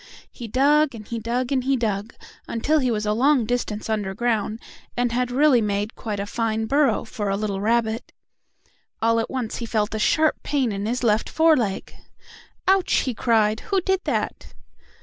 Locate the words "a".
3.05-3.13, 6.19-6.25, 7.29-7.37, 9.93-9.99